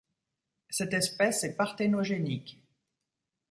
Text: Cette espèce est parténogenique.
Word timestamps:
Cette 0.71 0.95
espèce 0.95 1.43
est 1.43 1.55
parténogenique. 1.55 2.59